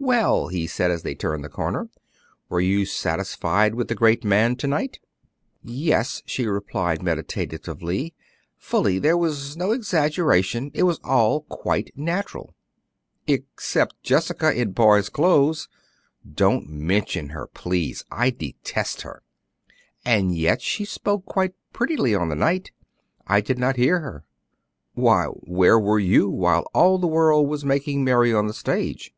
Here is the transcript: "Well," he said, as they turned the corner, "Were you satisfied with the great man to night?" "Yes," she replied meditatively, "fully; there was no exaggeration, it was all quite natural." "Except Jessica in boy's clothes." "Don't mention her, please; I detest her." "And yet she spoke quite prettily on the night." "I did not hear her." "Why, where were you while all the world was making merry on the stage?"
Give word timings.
"Well," 0.00 0.46
he 0.46 0.68
said, 0.68 0.92
as 0.92 1.02
they 1.02 1.16
turned 1.16 1.42
the 1.42 1.48
corner, 1.48 1.88
"Were 2.48 2.60
you 2.60 2.86
satisfied 2.86 3.74
with 3.74 3.88
the 3.88 3.96
great 3.96 4.22
man 4.22 4.54
to 4.56 4.68
night?" 4.68 5.00
"Yes," 5.60 6.22
she 6.24 6.46
replied 6.46 7.02
meditatively, 7.02 8.14
"fully; 8.56 9.00
there 9.00 9.18
was 9.18 9.56
no 9.56 9.72
exaggeration, 9.72 10.70
it 10.72 10.84
was 10.84 11.00
all 11.02 11.40
quite 11.42 11.90
natural." 11.96 12.54
"Except 13.26 14.00
Jessica 14.04 14.52
in 14.52 14.70
boy's 14.70 15.08
clothes." 15.08 15.68
"Don't 16.32 16.68
mention 16.68 17.30
her, 17.30 17.48
please; 17.48 18.04
I 18.08 18.30
detest 18.30 19.02
her." 19.02 19.24
"And 20.04 20.32
yet 20.32 20.62
she 20.62 20.84
spoke 20.84 21.24
quite 21.26 21.54
prettily 21.72 22.14
on 22.14 22.28
the 22.28 22.36
night." 22.36 22.70
"I 23.26 23.40
did 23.40 23.58
not 23.58 23.74
hear 23.74 23.98
her." 23.98 24.24
"Why, 24.94 25.24
where 25.24 25.78
were 25.78 25.98
you 25.98 26.28
while 26.30 26.68
all 26.72 26.98
the 26.98 27.08
world 27.08 27.48
was 27.48 27.64
making 27.64 28.04
merry 28.04 28.32
on 28.32 28.46
the 28.46 28.54
stage?" 28.54 29.12